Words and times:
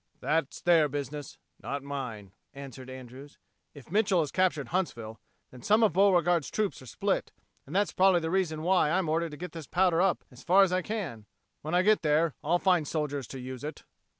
"That's 0.19 0.61
their 0.61 0.89
business, 0.89 1.37
not 1.61 1.83
mine," 1.83 2.31
answered 2.55 2.89
Andrews. 2.89 3.37
"If 3.75 3.91
Mitchel 3.91 4.21
has 4.21 4.31
captured 4.31 4.69
Huntsville, 4.69 5.19
then 5.51 5.61
some 5.61 5.83
of 5.83 5.93
Beauregard's 5.93 6.49
troops 6.49 6.81
are 6.81 6.87
split, 6.87 7.31
and 7.67 7.75
that's 7.75 7.93
probably 7.93 8.19
the 8.21 8.31
reason 8.31 8.63
why 8.63 8.89
I'm 8.89 9.07
ordered 9.07 9.29
to 9.29 9.37
get 9.37 9.51
this 9.51 9.67
powder 9.67 10.01
up 10.01 10.23
as 10.31 10.41
far 10.43 10.63
as 10.63 10.71
I 10.73 10.81
can. 10.81 11.27
When 11.61 11.75
I 11.75 11.83
get 11.83 12.01
there 12.01 12.33
I'll 12.43 12.57
find 12.57 12.87
soldiers 12.87 13.27
to 13.27 13.39
use 13.39 13.63
it." 13.63 13.83